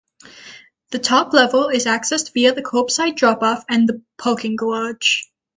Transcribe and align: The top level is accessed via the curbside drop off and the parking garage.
The 0.89 0.97
top 0.97 1.31
level 1.31 1.67
is 1.69 1.85
accessed 1.85 2.33
via 2.33 2.55
the 2.55 2.63
curbside 2.63 3.15
drop 3.17 3.43
off 3.43 3.63
and 3.69 3.87
the 3.87 4.01
parking 4.17 4.55
garage. 4.55 5.21